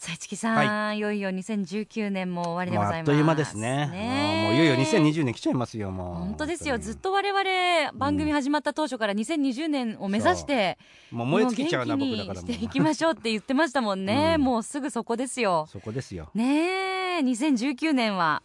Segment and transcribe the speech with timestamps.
[0.00, 0.98] さあ市木さん、はい。
[0.98, 3.10] よいよ2019年も終わりでございます。
[3.10, 3.86] もうあっという間ですね。
[3.88, 6.14] ねもういよいよ2020年来ちゃいますよもう。
[6.14, 6.78] 本当ですよ。
[6.78, 10.78] ずっと我々番組始まった当初から2020年を目指して、
[11.10, 12.48] もう燃え尽きちゃうなも僕だからも。
[12.48, 14.42] うしていきましょうって言ってましたもんね、 うん。
[14.42, 15.66] もうすぐそこですよ。
[15.68, 16.30] そこですよ。
[16.34, 18.42] ねえ2019年は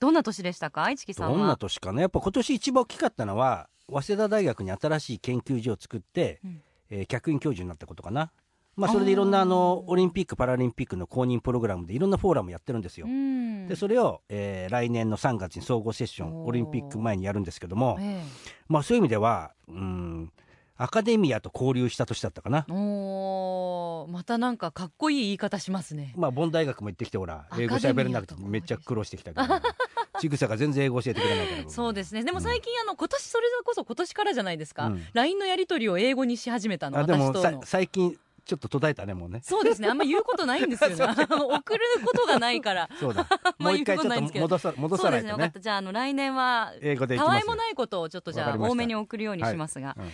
[0.00, 0.90] どんな年でしたか？
[0.90, 1.36] 市木さんは。
[1.36, 6.62] どんな年かなやっぱ今年一番大きかったのは早稲田大学に新しい研究所を作って、うん。
[6.88, 8.32] えー客員教授になったことかな
[8.76, 13.68] まあそれでいろんなあのオリンピック・パラリンピックの公認プログラムでいろんなフォーラムやってるんですよ、うん。
[13.68, 18.22] でそれを、えー来年の3月に総合セッションオリンピック前にやるんですけども、え
[18.66, 20.32] まあ、そういう意味ではうん
[20.76, 22.66] アカデミアと交流した年だったかな。
[22.68, 24.10] え、おー。
[24.10, 26.12] またなんかかっこいい言い方しますね。
[26.16, 29.60] まあ、ボン大学も行ってきてほら英語喋れなくてめっちゃ苦労してきたけど
[30.20, 32.24] ちぐさが全然英語教えてくれないから僕そうですね。
[32.24, 35.06] でも最近、あの今年それこそ今年からじゃないですか、うん。
[35.12, 37.62] LINE のやり取りを英語にし始めたのあでもさ私との。
[37.64, 39.40] 最近ちょっと途絶えたねもうね。
[39.42, 39.88] そうですね。
[39.88, 40.96] あんま言うことないんですよね。
[41.28, 42.88] 送ることがないから。
[43.00, 43.26] そうだ。
[43.58, 44.48] まあもう一回ちょっとないんですけど。
[44.48, 45.30] と戻さ戻そうですね。
[45.30, 45.60] よかった。
[45.60, 46.72] じゃああの来年は
[47.16, 50.10] たわいもないことをちょっとじゃあ多めに送るようにしますが、うん。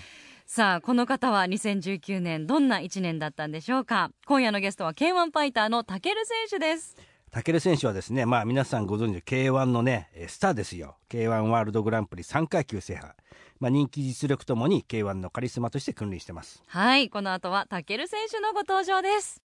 [0.46, 4.10] さあこの方は2019年どんな1年だったんでしょうか？
[4.26, 6.96] 今夜のゲストは K1 ファイターのタケル選手です。
[7.30, 10.96] タケル選手はですねまあ皆さんご存知の K1 のねえースターですよ。
[11.08, 13.14] K1 ワールドグランプリ3階級制覇
[13.60, 16.62] まあ人気実力ともに K1 のカリスマとして君臨してます。
[16.66, 19.42] はいこの後はタケル選手のご登場です。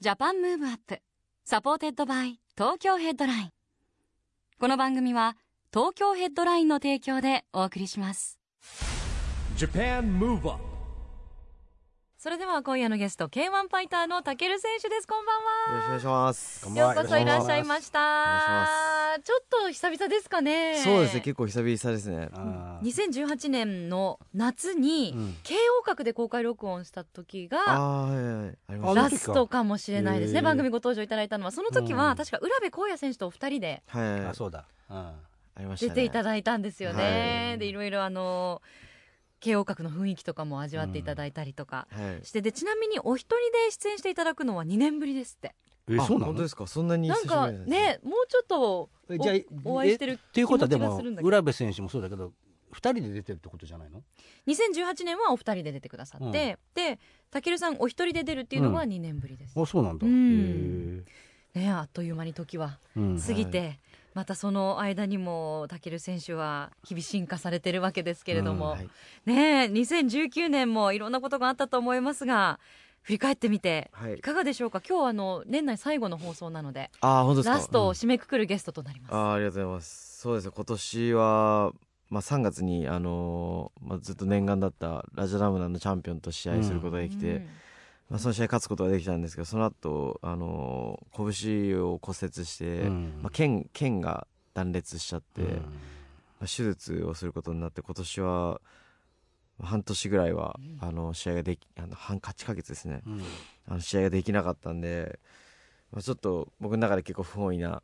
[0.00, 1.00] Japan Move Up
[1.44, 3.50] supported by 東京ヘッドライン。
[4.58, 5.36] この番組は
[5.72, 8.38] 東京ヘッドラインの提供でお送りします。
[9.56, 10.69] JAPAN MOVE UP
[12.22, 15.08] それでは今夜のゲスト K1 ファイターのタケル選手です。
[15.08, 15.32] こんば
[15.72, 15.86] んは。
[15.88, 16.78] よろしくお願いします。
[16.78, 19.18] ようこそいらっしゃいました。
[19.24, 20.82] ちょっと久々ですかね。
[20.84, 22.28] そうですね、結構久々ですね。
[22.34, 25.36] あー2018年の夏に、うん。
[25.44, 27.56] 慶応閣で公開録音した時が。
[28.68, 30.42] ラストかもしれないですね。
[30.42, 31.52] 番組ご登場いただいたのは。
[31.52, 32.16] その時は、うん。
[32.16, 35.12] 確か浦部光也選手とお二人ではいはい、ああそうだ、うん。
[35.60, 35.88] りましたね。
[35.88, 37.58] 出ていただいたんですよね、はい。
[37.58, 38.60] でいろいろあの
[39.40, 42.26] 慶応閣の雰囲気とかも味わっていただいたりとかはい。
[42.26, 45.54] してでちなみにお一人で出演していただくのは2年ぶりですって。
[45.88, 46.26] あえそうなの？
[46.26, 46.66] 本当ですか？
[46.66, 47.70] そんなになんか久しぶりなんです。
[47.70, 51.28] ねもうちょっとえじゃあおお会いしてるっていうことはで気持ちがもするんだけど。
[51.28, 52.32] 浦部選手もそうだけど
[52.72, 54.02] 二人で出てるってことじゃないの
[54.46, 57.00] ？2018年はお二人で出てくださって、で
[57.30, 60.98] たけるさんお一人で出るっていうのは2年ぶりです、あそうなんだ、うん。
[61.54, 63.80] ねあっという間に時は過ぎて、
[64.14, 68.88] またその間にもたける選手は日々進化されてるわけですけれども、はい。
[69.26, 72.58] ねえ2019年もいろんなことがあったと思いますが
[73.02, 74.20] 振り返ってみてはいい。
[74.20, 74.80] かがでしょうか？
[74.86, 77.48] 今日はあの年内最後の放送なのでああ、本当。
[77.48, 80.20] ラストを締めくくるゲストとなります、ああ、ありがとうございます。
[80.20, 81.72] そうですね、今年は。
[82.10, 87.48] まあ、3月に、あのーまあ、ずっと念願だったラジャダムナのチャンピオンと試合することができて、うん
[88.10, 93.20] まあ、その試合勝つことができたんですけどその後、あのー拳を骨折して、うん。
[93.22, 95.48] まあ、腱腱が断裂しちゃって、うん。
[95.48, 95.60] ま
[96.42, 98.60] あ、手術をすることになって今年は
[99.58, 103.02] まあ半年ぐらいは、あの試合ができあの半8ヶ月ですね。
[103.06, 103.22] うん。
[103.68, 105.20] あの試合ができなかったんで、
[105.92, 107.82] まあ、ちょっと僕の中で結構不本意な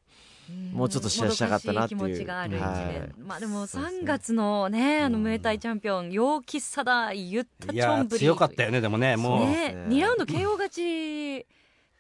[0.73, 2.01] もうちょっと試合したかったなっていう。
[2.01, 3.13] 気持ちがある一年、はい。
[3.19, 11.47] まあでもそうですね3月のねあのうんムエタイチャンピオン陽気さだ言ったチョンブリ強かったよねでもねもう、ねですね2ラウンド KO 勝ち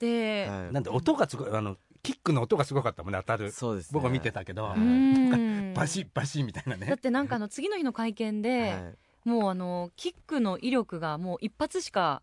[0.00, 0.72] で、はい。
[0.72, 3.50] なんで音がすごいあのキックの音がすごかったもんね当たる。
[3.50, 3.90] そうですね。
[3.94, 6.86] 僕も見てたけど、バシッバシッみたいなね。
[6.86, 9.28] だってなんかあの次の日の会見で、はい。
[9.28, 12.22] もうあのキックの威力がもう一発しか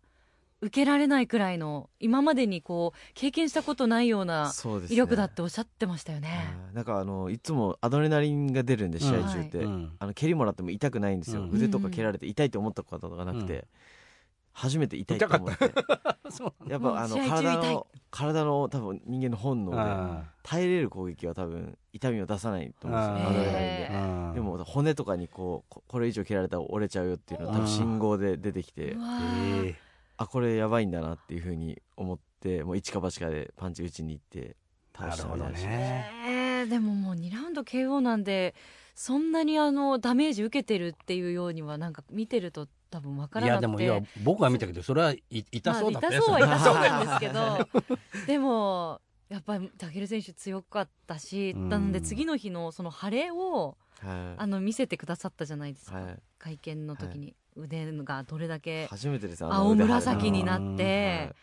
[0.64, 4.94] 受けられないくらいの今までにこう経験したことないようなそうですね。
[4.94, 6.28] 威力だっておっしゃってましたよね。
[6.28, 6.74] はい。
[6.74, 9.92] なんかあのいつもアドレナリンが出るんで試合中って、うん。
[9.98, 11.50] あの蹴りもらっても痛くないんですよ、うん。
[11.54, 13.64] 腕とか蹴られて痛いと思ったことがなくて、うん。
[14.54, 15.74] 初めて痛いと思って。
[16.30, 16.70] そう。
[16.70, 24.34] やっぱあの体の体の多分人間の本能であ耐えれる攻撃は多分痛みを出さないと思うんですよアドレナリンで。
[24.36, 28.96] でも骨とかにこうここれ以上蹴られたら折れちゃうよっていうのは多うん分信号で出てきて。
[28.96, 29.74] え
[30.16, 34.56] あこれやばいんだなっていうふうに思ってもう一か八かでパンチ打ちに行って
[34.96, 35.34] 倒したな。
[35.34, 36.10] るほどみたいなね。
[36.26, 38.54] えーでももう2ラウンド KO なんで
[38.94, 43.84] そんなにあのダメージ受けてるっていうようにはなんか見てると多分わかいらなくて。
[43.84, 47.68] やでもいや僕は見たけどそれはい痛そうだったよまあ、痛そうは痛そうれなんですけど
[48.26, 51.68] でもやっぱり武選手強かったし、うん。
[51.68, 54.42] なので次の日のその晴れをはい。
[54.42, 56.16] あの見せてくださったじゃないですか、はい。
[56.38, 61.34] 会見の時に腕がどれだけ初めてです青紫になっうんてはい、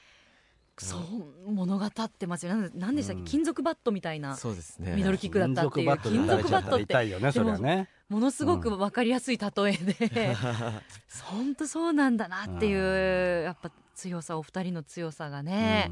[0.78, 2.56] そう物語ってますよ。
[2.56, 3.25] なんなんでしたっけ、うん。
[3.25, 4.96] 金属バットみたいなそうですね。
[4.96, 5.98] ミドルキックだったっていう。
[5.98, 7.90] 金属バットったら痛いよねそれはね。
[8.10, 9.72] ものすごく分かりやすい例え
[10.10, 10.36] で、
[11.24, 15.90] 本当そうなんだなっていうやっぱ強さお二人の強さがね、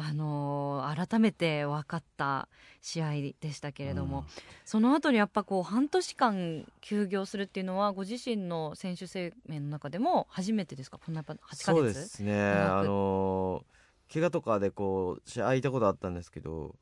[0.00, 2.48] あのー改めて分かった
[2.80, 3.10] 試合
[3.40, 4.24] でしたけれども、うん。
[4.64, 10.98] その後にやっぱこう半年間休業するっていうのはご自身の選手生命の中でも初めてですか？
[11.04, 11.64] こんなやっぱ8ヶ月？
[11.64, 12.40] そうですね。
[12.40, 13.64] あの
[14.12, 16.76] 怪我とかでこう試合空いたことあったんですけど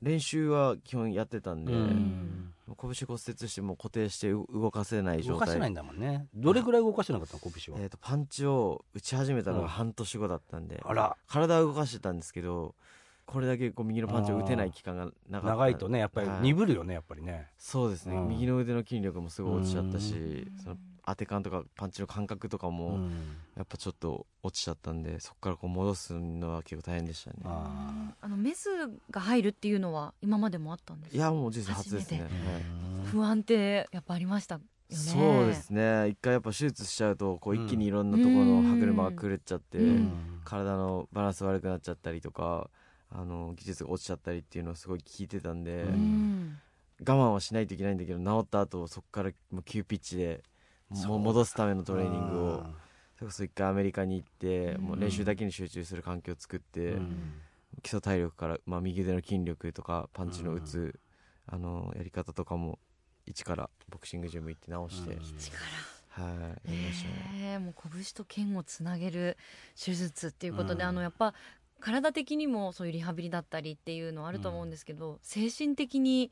[0.00, 5.40] 練習は基本やってたんで、うん拳骨折してもう固定してう動かせない状態。
[5.40, 6.26] 動かせないんだもんね。
[6.34, 7.80] どれぐらい動かせなかったの拳は。
[7.80, 9.62] えー、とパンチを打ち始めたのうん。
[9.62, 11.16] が半年後だったんで、あら。
[11.26, 12.74] 体は動かしてたんですけど
[13.24, 15.46] これだけこう右のパンチを打てない期間が長かった。
[15.48, 16.40] 長いとねやっぱりはい。
[16.40, 17.48] 鈍るよねやっぱりね。
[17.58, 18.28] そうですね、うん。
[18.28, 20.58] 右の腕の筋力もすごい落ちちゃったしうん。
[20.62, 23.10] その当て感とかパンチの感覚とかもうん。
[23.54, 27.36] やっぱちょっと落ちちゃったんでそこからこう戻すのは結構大変でしたね。
[27.44, 28.68] ああのメス
[29.10, 31.16] が入るっていうのは今までもあったんですか？
[31.16, 32.62] いやもう人生初ですね、初はい。
[33.10, 34.96] 不安ってやっぱありましたよね。
[34.96, 36.08] そうですね。
[36.08, 37.66] 一回やっぱ手術しちゃうとこううん。
[37.66, 40.40] 一気にいろんなところの歯車が狂っちゃって、うん。
[40.44, 42.70] 体のバランス悪くなっちゃったりとか
[43.10, 46.58] あの技術が落ちちゃったりっていうのをすごい聞いてたんで、ううん。
[47.00, 50.42] 我慢はしないといけないんだけど治った後そこからもう急ピッチで
[51.06, 52.66] もう戻すためのトレーニングを。
[53.16, 54.82] それこそ一回アメリカに行ってうん。
[54.82, 57.40] もう練習だけに集中する環境を作って、うん。
[57.82, 60.98] 基礎体力から、まあ、右腕の筋力とかパンチの打つ、
[61.46, 62.78] あのやり方とかも
[63.26, 65.38] 一からボクシングジム行って直して、うん。
[65.38, 65.56] 力
[66.10, 67.14] はいやりましたね。
[67.34, 69.36] えーもう拳と剣をつなげる
[69.82, 70.88] 手術っていうことで、うん。
[70.88, 71.34] あのやっぱ
[71.80, 76.30] 体的にもそういうリハビリだったりっていうのはあると思うんですけど、精神的に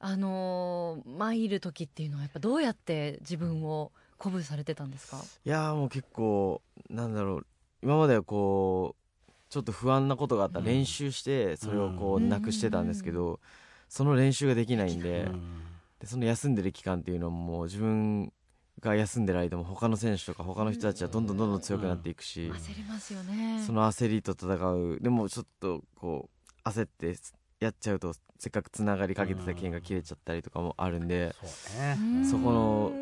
[0.00, 6.60] あのー参る時っていうのはやっぱどうやって自分を鼓舞されてたんですか、いやーもう結構
[6.90, 7.46] なんだろう
[7.82, 12.28] 今まではこうちょっと不安なことがあったら練習してそれをこううん。
[12.28, 13.40] なくしてたんですけど、
[13.88, 15.62] その練習ができないんで,、うん。
[16.00, 18.32] でその休んでる期間っていうのももう自分
[18.80, 26.28] が休んでる間も他の選手とか他の人たちはどんどんどんどん強くなっていくし、焦りますよねその焦りと戦うでもちょっとこ
[26.64, 27.16] う焦って
[27.60, 31.96] やっちゃうとせっかくつながりかけてた剣が切れちゃったりとかもあるんでそうね。
[31.98, 32.92] うんそこの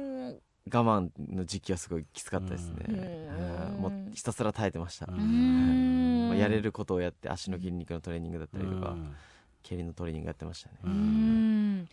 [0.69, 3.29] 我慢の時期はすごいきつかったですね、
[3.79, 5.07] もうひたすら耐えてました、
[6.35, 9.15] やれることをやって足の筋肉のトレーニングだったりとか、うん。
[9.63, 11.89] 蹴りのトレーニングやってましたね、うん。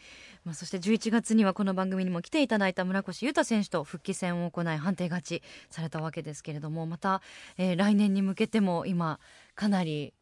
[0.45, 7.21] まあ、そして11月にはこの番組にも来ていただいた村越裕太選手と復帰戦を行い判定勝ちされたわけですけれどもまた、
[7.57, 9.19] えー来年に向けても今
[9.56, 10.13] かなり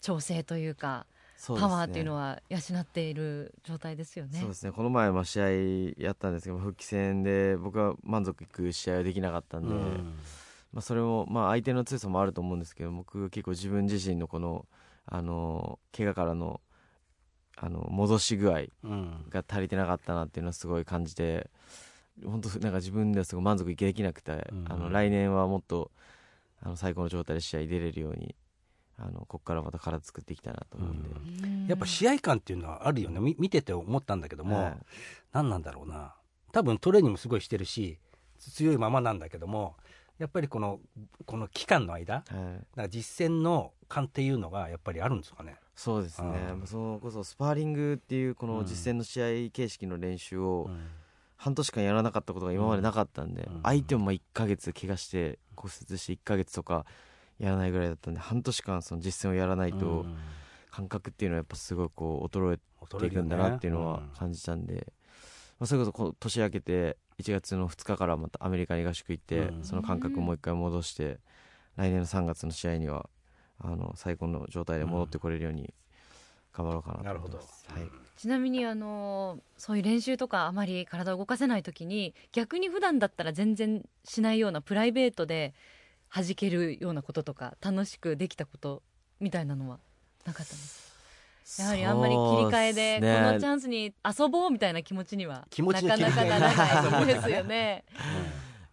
[0.00, 1.06] 調整というか
[1.46, 4.40] パワーっていうのは養っている状態ですよね。
[4.40, 4.72] そうですね。
[4.72, 9.74] この前も試合やったんですけど復帰戦で僕は満足いく試合はできなかったんで、
[10.72, 14.66] まあ、それもまあ相手の強さもあると思うんですけど僕結構自分自身のこの
[15.06, 16.60] あの怪我からの
[17.56, 19.24] あの戻し具合うん。
[19.30, 21.50] が足りてなかったなっていうのはすごい感じて
[22.24, 24.64] 本当なんか自分ではすごい満足いできなくて、うん。
[24.68, 25.92] あの来年はもっと
[26.60, 28.34] あの最高の状態で試合出れるように
[28.98, 31.66] あのここからまた体作っていきたいなと思うんで、うん。
[31.66, 33.20] やっぱ試合感っていうのはあるよね。
[33.20, 34.76] み見てて思ったんだけども、はい。
[35.32, 36.14] 何なんだろうな。
[36.52, 37.98] 多分トレーニングもすごいしてるし
[38.38, 39.76] 強いままなんだけども
[40.18, 40.80] やっぱりこの
[41.26, 45.56] この期間の間はい、だから実践の感っていうのがやっぱりあるんですかね。
[45.76, 46.32] そうですね。
[46.64, 50.86] そのこそスパーリングっていうこの実践の試合形式の練習をうん。
[51.40, 53.60] 半年間やらなかったことが今までなかったんで、うん。
[53.62, 56.84] 相手もまあ1ヶ月怪我して骨折して1ヶ月とか
[57.38, 60.16] やらないぐらいだったんで半年間その実践をやらないとうん。
[60.70, 64.92] 感覚っていうのはやっぱすごいこう衰え衰ていくんだなっていうのはうん感じたんで、
[65.58, 69.64] まあ、それこそこう年明けて1月の2日からまたアメリカに合宿行って、うん。
[69.64, 71.18] その感覚をもう一回戻して
[71.76, 73.08] 来年の3月の試合には
[73.58, 75.74] あの最高の状態で戻ってこれるように
[76.52, 77.88] 頑張ろうかなと思ってます、なるほど。
[77.88, 85.54] はい、ちなみにあのそういう練習とかあまり体を動かせない時に逆に普段だったら全然しないようなプライベートで
[86.14, 88.82] 弾けるようなこととか楽しくできたこと
[89.20, 89.78] みたいなのは
[90.24, 90.88] なかったんです
[91.56, 97.06] かやはりあんまり切り替えでこのチャンスに遊ぼうみたいな気持ちには気持ちなかなかならない。
[97.06, 97.84] ですよね。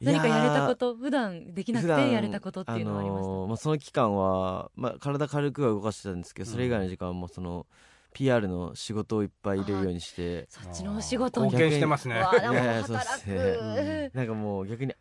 [0.02, 7.66] 何かやれたこと普段できなくてやれたことっていうのはありました、あのーまあ、その期間は、まあ、体軽くは動かしてたんですけど、それ以外の時間はもうその
[8.14, 12.16] PR の仕事をいっぱい入れるようにしてそっちのお仕事に貢献してますね。
[12.16, 14.94] いやいやそうすく、なんかもう逆に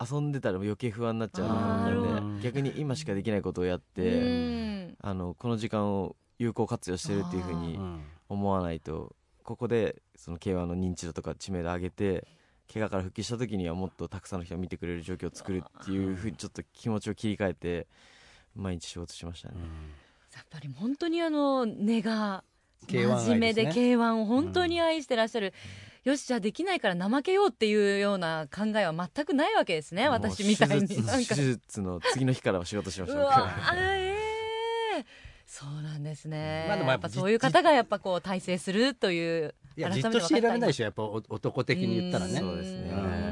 [0.00, 4.96] 遊んでたら余計不安になっちゃうなので逆に今しかできないことをやっうて、ん。
[5.02, 12.28] あのこの時間を有効活用してるっていうふうにうん思わないとここでその K1 の認知度とか知名度上げて
[12.72, 17.88] 怪我から復帰した時にはもっとたくさんの人が見てくれる状況を作るっていうふうにちょっと気持ちを切り替えて
[18.54, 19.56] 毎日仕事しましたね、
[20.34, 22.44] やっぱり本当にあの根が
[22.86, 25.52] K1 真面目で愛ですね K1 を本当に愛してらっしゃる、
[26.04, 34.14] よしじゃあできないから怠けようっていうような考えは全くないわけですね私みたい手に手術の次の日からは仕事しましたうわーえ
[35.00, 42.38] えそうなんですね、まあでもやっぱぱそういう方がやっぱこう体制するといういやじっとしていられないでししょやっぱお男的に言ったらね。
[42.38, 43.29] そうですね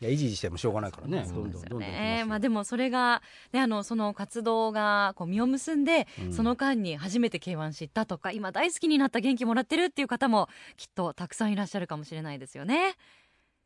[0.00, 1.24] いや維持してもしょうがないからね。
[1.26, 3.22] そうですよどんどんどんどん行きねまあでもそれが、
[3.52, 6.32] ね、あのその活動がこう実を結んで、うん。
[6.32, 12.94] その間に初めて K1 知ったとか今大好きになった元気もらってるっていう方もきっとたくさんいらっしゃるかもしれないですよね。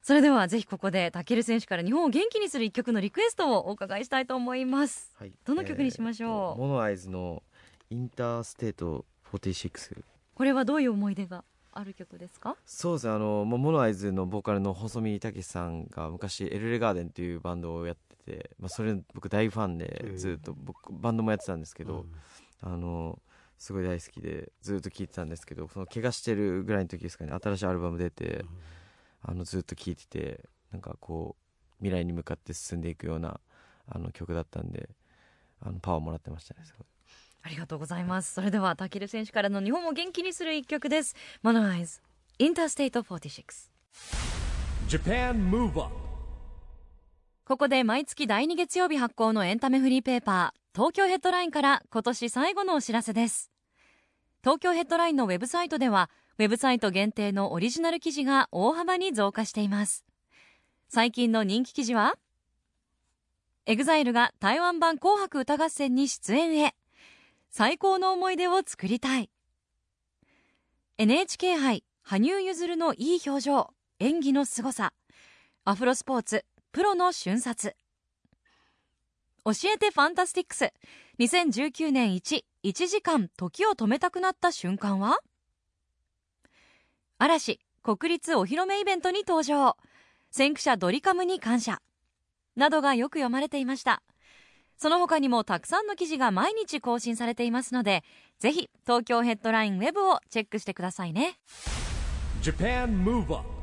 [0.00, 5.12] それではぜひここでタケル選手から日本を元気にする一曲のリクエストをお伺いしたいと思います。
[5.18, 5.32] はい。
[5.44, 6.60] どの曲にしましょう？
[6.60, 7.42] モノアイズの
[7.90, 10.02] インターステート46
[10.34, 11.44] これはどういう思い出が？
[11.72, 12.56] ある曲ですか？
[12.66, 13.12] そうですね。
[13.12, 22.06] あのモノアイズのボーカルの細見武さんが昔エルレガーデンっていうバンドをやってて、まあ、それ僕大ファンでずっと僕バンドもやってたんですけど、
[22.62, 23.18] あの
[23.58, 28.44] すごい大好きでずっと聴いてたんですけどその怪我してるぐらいの時ですかね新しいアルバム出て、
[29.22, 33.40] あのずっと聴いててなんかこう未来に向かって進んでいくような
[33.88, 34.88] あの曲だったんで
[35.60, 36.86] あのパワーもらってましたねすごい
[37.42, 38.34] ありがとうございます。
[38.34, 41.14] それではタケル選手からの日本を元気にする一曲です。
[41.42, 42.00] モノアイズ
[42.38, 43.70] インターステイト46
[44.88, 45.94] Japan Move Up.
[47.44, 53.50] ここで毎月第2月曜日発行のエンタメフリーペーパー東京ヘッドラインから今年最後のお知らせです。
[54.42, 60.04] 東京ヘッドラインのウェブサイトではウェブサイト限定のオリジナル記事が大幅に増加しています。
[60.88, 62.14] 最近の人気記事は
[63.66, 66.74] EXILE が台湾版紅白歌合戦に出演へ
[67.58, 69.30] 最高の思い出を作りたい。
[70.96, 74.92] NHK 杯羽生結弦のいい表情演技の凄さ。
[75.64, 77.74] アフロスポーツプロの瞬殺。
[79.44, 80.72] 教えてファンタスティックス。
[81.18, 85.18] 2019年11時間時を止めたくなった瞬間は？
[87.18, 89.76] 嵐国立お披露目イベントに登場。
[90.30, 91.82] 先駆者ドリカムに感謝。
[92.54, 94.04] などがよく読まれていました。
[94.78, 98.04] その他にもたくさんの記事が毎日更新されていますので
[98.38, 101.38] ぜひ東京ヘッドラインウェブをチェックしてくださいね。
[102.42, 103.58] Japan Move Up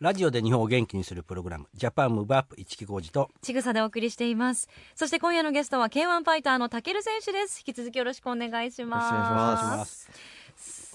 [0.00, 4.68] ラジオで日本を元気にするプログラムジャパンムーブアップ一木工事とちぐさでお送りしています。
[4.94, 7.64] そして今夜のゲストは K1 ファイターのタケル選手です。
[7.66, 9.12] 引き続きよろしくお願いします。
[9.12, 10.10] よろしくお願いします。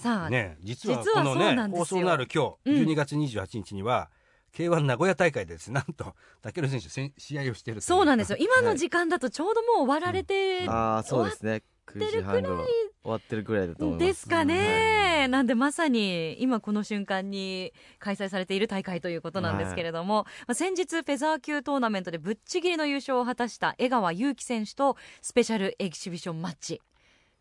[0.02, 1.84] さあ、ね実はこのねそうなんですよ。
[1.84, 2.76] 放送のある今日うん。
[2.88, 4.08] 12月28日には
[4.54, 5.72] K1 名古屋大会でです。
[5.72, 8.38] なんと武尊選手せん試合をしているそうなんですよ。
[8.40, 11.62] 今のはい時間だとちょうどもう終わられて、ああそうですね。
[11.86, 12.66] 9時半頃終
[13.04, 14.06] わってるぐらいだと思います。
[14.06, 26.80] ですかね、なんでまさに今この瞬間に開催されている大会ということなんですけれども、まあ先日フェザー級トーナメントでぶっちぎりの優勝を果たした江川祐希選手とスペシャルエキシビションマッチ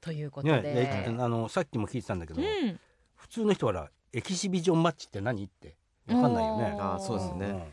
[0.02, 2.80] ということで、あのさっきも聞いてたんだけど、うん、
[3.16, 5.76] 普通の人はエキシビジョンマッチって何って
[6.08, 6.78] 分かんないよね。
[6.80, 7.48] あーそうですね。
[7.48, 7.64] ん。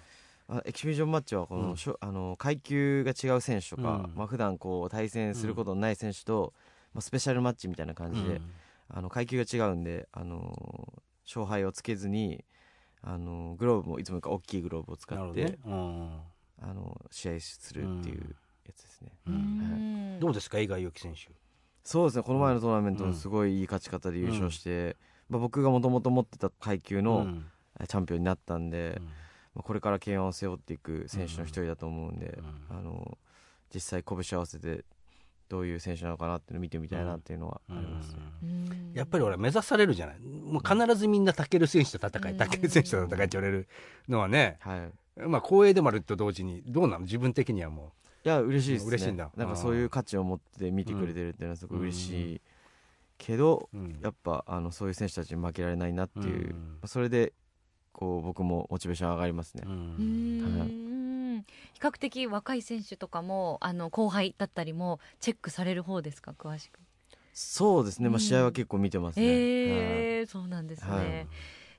[0.49, 1.77] あエキシビジョンマッチはこの、うん。
[2.01, 4.13] あの階級が違う選手とか、うん。
[4.15, 6.53] まあ普段こう対戦することのない選手と、
[6.95, 8.43] まあ、スペシャルマッチみたいな感じで、うん。
[8.89, 10.93] あの階級が違うんで、あの
[11.27, 12.45] 勝敗をつけずに、
[13.03, 16.21] あのグローブもいつもよりか大きいグローブを使って、ね、うん。
[16.63, 21.31] あの試合するっていうやつですね、ううんんどうですか江川祐希選手。
[21.83, 22.23] そうですね。
[22.23, 23.15] この前のトーナメントうん。
[23.15, 24.97] すごいいい勝ち方で優勝して、
[25.29, 27.47] まあ、僕がもともと持ってた階級のうん
[27.87, 29.05] チャンピオンになったんで、うん。
[29.07, 29.13] ま
[29.61, 33.19] あ、これから K1 を背負っていく選手の一人だと思うんで、うんあの
[33.73, 34.85] 実際拳合わせて
[35.49, 38.93] どういう選手なのかなっていうのを見てみたいなっていうのはありますね、うん。
[38.95, 40.19] やっぱり俺目指されるじゃない？
[40.21, 42.39] もう必ずみんなタケル選手と戦い、うん。
[42.39, 43.69] タケル選手と戦いって言われる
[44.09, 45.27] のはね、はい。
[45.29, 47.93] まあ光栄でもあると同時にどうなの自分的にはも
[48.25, 48.89] いや嬉しいですね。
[48.89, 49.31] 嬉しいんだ。
[49.37, 52.41] なんかそういう価値を持って見てくれてるっていうのはすごい嬉しい
[53.19, 54.01] けど、う、うん。
[54.03, 56.53] やっぱあのそういう選手たちに負けられないなっていう、うん。
[56.53, 57.33] まあそれで
[58.01, 59.63] こう僕もモチベーション上がりますね。
[59.67, 59.73] う、ん。
[59.73, 59.77] う
[61.37, 61.45] ん。
[61.75, 66.33] 比較的若い選手とかもあの後輩だったりもチェックされる方ですか？
[66.33, 66.81] 詳しく。
[67.35, 68.21] そうですね、まあ、うん。
[68.21, 69.35] 試合は結構見てますね、はい。
[69.37, 71.27] えー、そうなんですね、はい。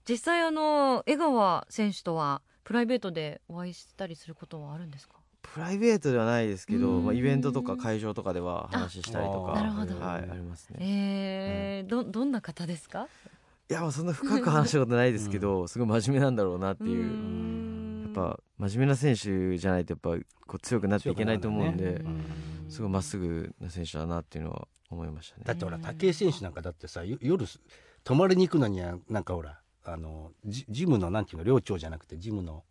[0.07, 5.15] 実際あの江川選手とはプライベートでお会いしたりすることはあるんですか？
[5.41, 7.05] プライベートではないですけど、うん。
[7.05, 9.99] まあ、イベントとか会場とかでは話したりとかあなるほど。
[9.99, 10.77] はい、ありますね。
[10.79, 11.89] えー。
[11.89, 13.07] どどんな方ですか？
[13.71, 17.05] いやまあそんな深く話したことないですけど、すごい真面目なんだろうなっていう。
[17.05, 18.01] う、ん。
[18.03, 22.01] やっぱ真面目な選手じゃないとやっぱこう強くなっていけないと思うんで、
[22.67, 25.43] すごいまっすぐな選手だなっていうのは思いましたね。
[25.45, 27.61] だってほら武井選手なんかだってさよ夜す
[28.03, 32.65] 泊まりに行くのにはなんかほらあのジジムのなんていうの寮長じゃなくてジムの。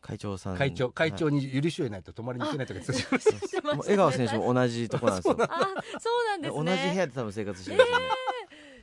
[0.00, 0.56] 会長さん。
[0.56, 5.36] 会長会長はいに許しを得ないと泊まりに行けないとか言ってた 江川選手も同じとこなんですよ。
[5.40, 5.48] あ
[5.98, 6.64] そうなんですね。
[6.64, 7.74] 同じ部屋で多分生活してる。
[7.74, 8.04] んですよね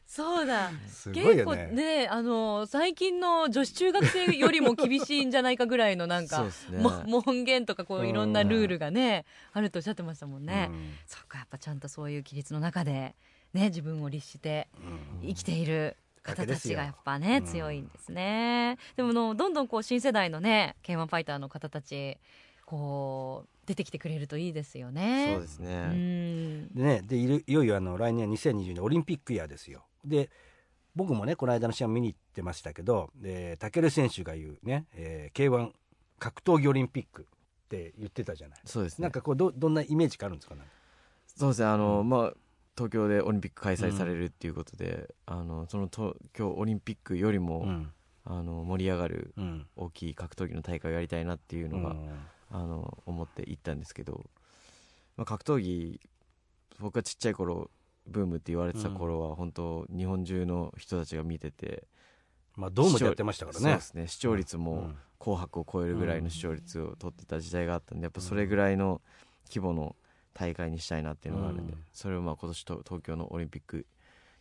[0.08, 0.72] そうだ。
[0.88, 6.80] すごい結構よねねあの最近の女子中学生よりも厳しいんじゃないかぐらいのなんかそうですね。
[6.80, 10.94] も門限とかこういろんなルールがねあるとおっしゃってましたもんね、うん。
[11.06, 13.16] そっかやっぱちゃんとそういう規律の中で
[13.54, 14.70] ね自分を律して
[15.22, 15.28] うん。
[15.28, 17.46] 生きている方たちがやっぱねうん。
[17.46, 22.18] 強いんですね、でものどんどんこう新世代のね K1 ファイターの方たち
[22.66, 25.34] こう出てきてくれるといいですよね。
[25.34, 26.68] そうですうねん。
[26.74, 30.30] でねでいるいよいよあの来年2020年オリンピックイヤーですよで
[30.96, 35.72] 僕もねこの間の試合見に行ってましたけどで武選手が言うね、えー k 1
[36.20, 37.26] 格闘技オリンピックっ
[37.70, 39.04] て言ってたじゃない、そうですね。
[39.04, 40.56] なんかこうどどんなイメージがあるんですか？
[40.56, 40.62] ね
[41.28, 41.68] そうですね。
[41.68, 42.10] あの、うん。
[42.10, 42.34] まあ
[42.76, 47.92] 東京でオリンピック開催されるっていうことで、あのその東京オリンピックよりも、うん。
[48.24, 49.68] あの盛り上がるうん。
[49.76, 52.10] 大きい格闘技の大会をやりたいなっていうのが、うん。
[52.50, 54.26] あの思って行ったんですけど、
[55.18, 56.00] まあ、格闘技
[56.80, 57.70] 僕がちっちゃい頃
[58.08, 61.88] ブームって言われてた頃は、本当日本中の人たちが見てて
[62.56, 63.64] まあドームでやってましたからね。
[63.64, 64.08] そうですね。
[64.08, 69.02] 視聴率もうん「紅白」を超えるぐらいの視聴率を取ってた時代があったんでやっぱそれぐらいの
[69.48, 69.96] 規模の
[70.34, 71.80] 大会にしたいなっていうのがあるんで、うん。
[71.94, 73.86] それをまあ今年と東京のオリンピック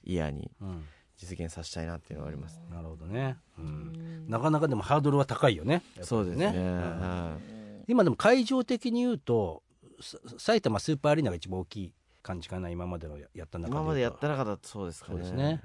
[0.05, 0.85] イヤーにうん。
[1.19, 4.27] 実現させたいなっていうのがあります、なるほどね、う、うん。
[4.27, 5.73] んなかなかでもハードルは高いよね。
[5.73, 6.53] やっぱりそうですね。
[6.55, 7.01] うん。
[7.01, 7.85] はい。
[7.89, 9.63] 今でも会場的に言うと
[9.99, 11.93] さ埼玉スーパーアリーナが一番大きい
[12.27, 15.19] 感じかな今までのややった中で今までやった中だとそうですかね。
[15.19, 15.45] そうですね。
[15.45, 15.57] はい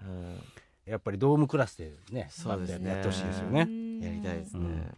[0.91, 2.89] やっぱりドームクラスでねそうですね。
[2.89, 3.61] やってほしいですよね。
[3.61, 3.99] うん。
[3.99, 4.97] やりたいですね、うん。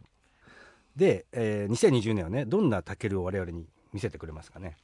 [0.96, 4.78] で、えー、2020年はねどんなタケルを我々に見せてくれますかね？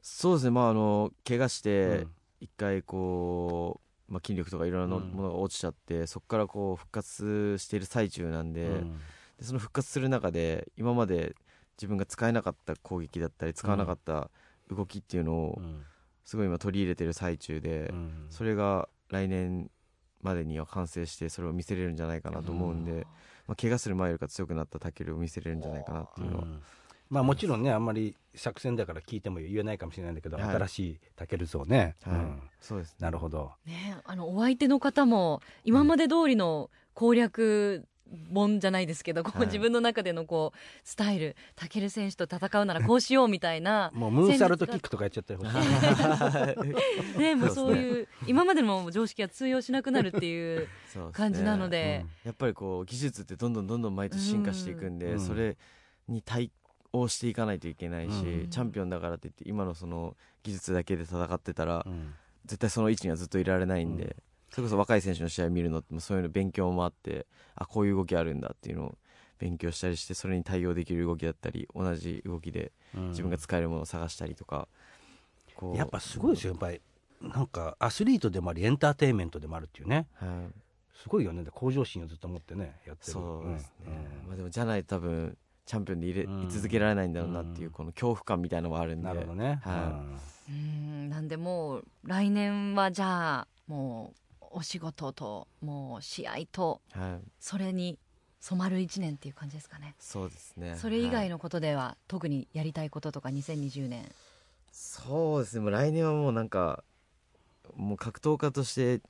[0.00, 0.50] そうですね。
[0.50, 2.10] まああの怪我しうてん。
[2.40, 8.98] 一回こう、まあ、筋力とかいろんなうんものが落ちちゃって、そこからこう復活している最中なんで,、うん。
[9.38, 11.34] でその復活する中で今まで
[11.76, 14.30] 自分が使えなかった攻撃だったり使わなかった
[14.70, 15.82] 動きっていうのをうん
[16.28, 18.26] すごい今取り入れてる最中で、うん。
[18.28, 19.70] それが来年
[20.20, 23.06] までには完成してそれを見せれるんじゃないかなと思うんで、
[23.46, 26.62] まあ、怪我する前よりか強くなったタケルを見せれるんじゃないかなっていうのは、うん。
[27.08, 30.46] まあもちろんねあんまり作戦だから聞いても言えないかもしれないんだけど、はい。
[30.50, 32.14] 新しいタケル像ね、はい。
[32.16, 32.42] うん。
[32.60, 32.96] そうですね。
[33.00, 33.52] なるほど。
[33.64, 37.86] ね、あのお相手の方も今まで通りの攻略
[38.32, 39.46] 本じゃないですけど、こうはい。
[39.46, 45.40] 自分の中でのこうスタイルタケル選手と戦うならこうしようみたいなもうムーンサルトキックとかやっちゃったり
[47.18, 50.68] ねもうそういう今までの常識が通用しなくなるっていう
[51.12, 55.20] 感じなので、やっぱりこう技術ってどんどんどんどん毎年進化していくんで、うん。
[55.20, 55.56] それ
[56.08, 56.50] に対
[56.92, 58.50] 応していかないといけないし、うん。
[58.50, 62.14] チャンピオンだからって言って今のその技術だけで戦ってたら、うん。
[62.46, 64.14] 絶対その位置にはずっといられないんで、うん
[64.50, 68.98] それこそ若い選手の試合見るのってもそういうの勉強もあってあこういう動きあるんだっていうのを
[69.38, 73.08] 勉強したりしてそれに対応できる動きだったり同じ動きでうん。
[73.08, 74.68] 自分が使えるものを探したりとか、
[75.54, 75.76] こう。
[75.76, 76.52] やっぱすごいですよ。
[76.52, 76.80] やっぱり
[77.22, 80.06] なんかアスリートでもありエンターテインメントでもあるっていうね。
[80.14, 80.28] はい。
[80.94, 81.44] すごいよね。
[81.52, 83.12] 向上心をずっと持ってねやってる。
[83.12, 84.28] そうですね、うん。
[84.28, 86.42] まあ、でもじゃないと多分チャンピオンでいれ、うん。
[86.44, 87.72] 居続けられないんだろうなっていううん。
[87.72, 89.06] この恐怖感みたいなのもあるんで。
[89.06, 90.02] なるほどね、は
[90.48, 91.08] うん。
[91.10, 97.98] なんでもう来年はじゃあもうお仕事ともう試合とい、はい、それに
[98.40, 99.94] 染まる1年っていう感じですかね。
[99.98, 100.76] そうですね。
[100.76, 104.10] それ以外の、のことでは特にやりたいこととか2020年。
[104.72, 105.60] そうですね。
[105.60, 106.84] もう来年はもうなんか
[107.76, 109.02] もう格闘家として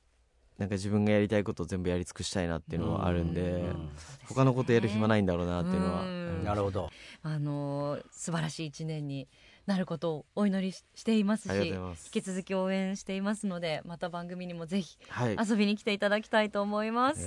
[0.59, 3.44] なんか自分がやりたいことを全部やり尽くしたいなっていうのはあるんで、う
[3.77, 3.90] ん
[4.29, 6.09] 他のことやる暇ないんだろうなっていうのは、うん。
[6.09, 6.90] うんなるほど。
[7.22, 9.29] あのー素晴らしい一年に
[9.68, 15.37] なることをお祈りししていますし引き続き応援していますのでまた番組にもぜひはい。
[15.38, 17.20] 遊びに来ていただきたいと思います、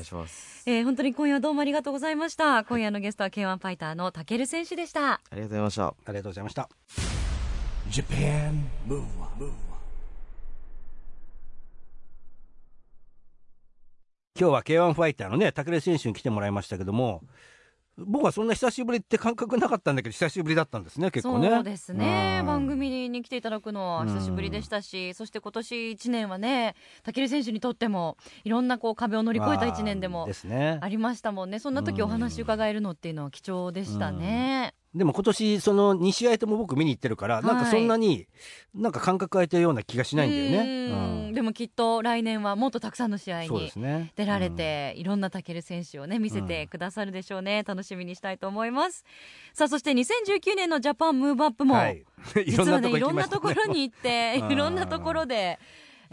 [0.65, 2.63] えー本当に今夜はどうもありがとうございました。
[2.63, 5.13] 今夜のゲストは K1 ファイターのタケル選手でした。
[5.13, 5.85] ありがとうございました。
[5.85, 6.69] ありがとうございました。
[7.89, 9.51] Japan Move Up,
[14.39, 17.21] 今日は K1 ファイターのね武尊選手に来てもらいましたけども
[18.05, 21.49] 僕はそんな久しぶりって感覚なかったんだけど久しぶりだったんですね結構ね。
[21.49, 22.45] そうですね、うん。
[22.45, 30.27] 番組に来ていただくのは久しぶりでしたし、そして今年1年はねタケル選手にとってもいろんなこう壁を乗り越えた1年でも
[30.81, 31.59] ありましたもんね。
[31.59, 38.27] そんな時お話伺えるのっていうのは貴重でしたね、でも今年その2試合とも僕見に行ってるから、なんかそんなに
[38.75, 40.91] なんか感覚空いたような気がしないんだよね。
[40.91, 41.25] うん。
[41.27, 41.33] うん。
[41.33, 43.71] でもきっと来年はもっとたくさんの試合に。
[44.15, 49.05] 出られて、いろんなタケル選手をね見せてくださるでしょうね、楽しみにしたいと思います。
[49.53, 52.03] さあそして2019年のジャパンムーブアップも、はい。
[52.45, 54.51] い実はねいろんなところに行って うん。
[54.51, 55.57] いろんなところで、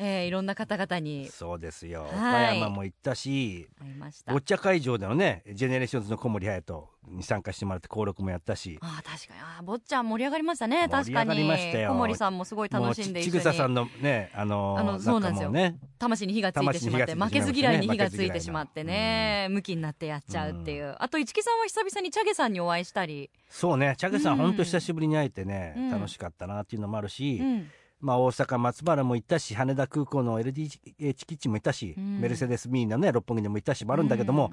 [0.00, 1.28] えーいろんな方々に。
[1.28, 2.02] そうですよ。
[2.02, 2.10] はい。
[2.12, 4.32] 岡山も行ったし、会いました。
[4.32, 9.40] ボッチャ会場でのね、 GENERATIONS の小森隼人に参加してもらって登録もやったし、あー確かに。
[9.40, 10.88] あーボッチャ盛り上がりましたね。
[10.88, 11.30] 確かに。
[11.42, 15.50] 小森さんもすごい楽しんでもう一緒にちぐささんのね、あのーあのそうなんですよ。
[15.50, 25.90] ね、魂に火がついてしまって負けず嫌いに火がついてしまってね、ムキになってやっちゃうっていう、あと市木さんは久々にチャゲさんにお会いしたり、そうね、チャゲさん、うん本当久しぶりに会えてね、うん。
[25.90, 32.20] 楽しかったなっていうのもあるし、うんまあ大阪松原も行ったし、羽田空港の LDH キッチンも行ったし、うん。
[32.20, 34.52] メルセデスミーのね、六本木でも行ったしもあるんだけども、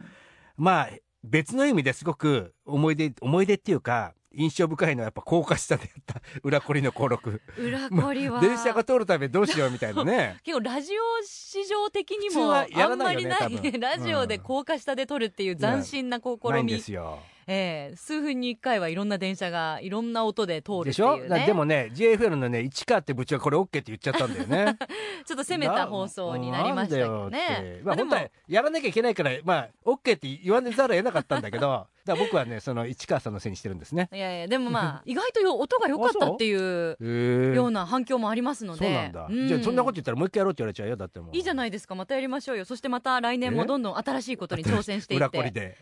[0.58, 0.64] うん。
[0.64, 0.90] まあ
[1.24, 7.42] 別の意味ですごく思い出、思い出っていうか、印象深いのはやっぱ高架下でやった裏コリの登録。
[7.58, 10.38] 裏コリは、電車が通るたびどうしようみたいなね。
[10.44, 17.20] 結構ラジオ市場的にもあんまりないよねラジオで高架下で撮るっていう斬新な試ないんみ、ですよ。
[17.48, 21.18] ええ数分に1回はいろんな電車がいろんな音で通るってでしょ？
[21.18, 24.78] いうねだでもね JFL のね市川って部長がこれ OK って言っちゃったんだよね。
[25.26, 27.40] ちょっと攻めた放送になりましたけどね。
[27.80, 27.82] て。
[27.84, 34.10] まあ本当はやらなきゃいけないからまあ OK って言わざるを得なかったんだけどだ僕はねその市川さんのせいにしてるんですね。
[34.14, 38.86] いやいやでもまあ 意外とよ音が良かったっていうような反響もありますので。
[38.86, 39.48] そうなんだ、うん。
[39.48, 41.36] じゃあそんなこと言ったらもう一回やろうって言われちゃうよだってもう。
[41.36, 42.66] いいじゃないですかまたやりましょうよ。
[42.66, 45.60] そしてまた来年もえどんどん新しいことに挑戦していっ裏コリて。
[45.60, 45.78] で、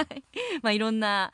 [0.62, 1.32] まあいろんな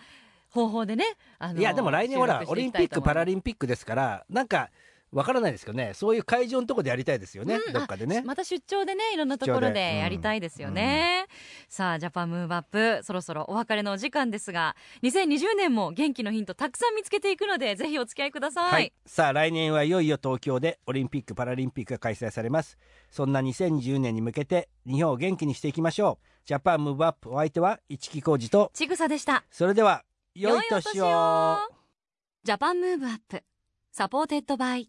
[0.51, 1.05] 方法でね
[1.38, 4.71] あのいやでも来年ほらオリンピック・パランリンピックですからなんか
[5.12, 5.92] わからないですけどね。
[5.94, 7.73] そういう会場のとこでやりたいですよね、うん。
[7.73, 8.23] どっかでね。
[8.25, 9.96] また出張でねいろんなところでで。
[9.99, 11.27] やりたいですよね、
[11.68, 22.79] さあジャパンムーブアップそろそろお別れのお時間ですが2020年も元気のヒントたくさん見つけていくのでぜひお付き合いください、はい、さあ来年はいよいよ東京でオリンピック・パラリンピックが開催されます。
[23.11, 26.27] そんな2020年に向けて日本を元気にしていきましょう。
[26.46, 28.70] ジャパンムーブアップお相手は市木浩二と。
[28.75, 29.44] ちぐさでした。
[29.51, 31.57] それでは良い年を。
[32.42, 33.42] Japan Move Up
[33.92, 34.88] supported by